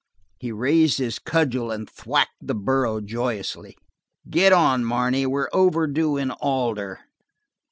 He 0.39 0.51
raised 0.51 0.97
his 0.97 1.19
cudgel 1.19 1.69
and 1.69 1.87
thwacked 1.87 2.33
the 2.47 2.55
burro 2.55 3.01
joyously. 3.01 3.77
"Get 4.27 4.51
on, 4.51 4.83
Marne," 4.83 5.13
he 5.13 5.21
cried. 5.21 5.27
"We're 5.27 5.49
overdue 5.53 6.17
in 6.17 6.31
Alder." 6.31 7.01